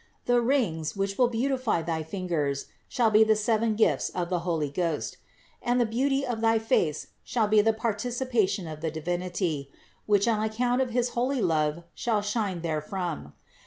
The 0.25 0.41
rings, 0.41 0.95
which 0.95 1.15
will 1.19 1.27
beautify 1.27 1.83
thy 1.83 2.01
fingers, 2.01 2.65
shall 2.89 3.11
be 3.11 3.23
the 3.23 3.35
seven 3.35 3.75
gifts 3.75 4.09
of 4.09 4.31
the 4.31 4.39
Holy 4.39 4.71
Ghost; 4.71 5.17
and 5.61 5.79
the 5.79 5.85
beauty 5.85 6.25
of 6.25 6.41
thy 6.41 6.57
face 6.57 7.05
shall 7.23 7.47
be 7.47 7.61
the 7.61 7.71
participation 7.71 8.65
of 8.65 8.81
the 8.81 8.89
Divinity, 8.89 9.69
which 10.07 10.27
on 10.27 10.41
account 10.41 10.81
of 10.81 10.89
his 10.89 11.09
holy 11.09 11.39
love, 11.39 11.83
shall 11.93 12.23
shine 12.23 12.61
therefrom. 12.63 13.33